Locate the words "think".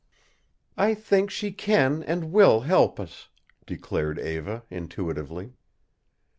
0.95-1.29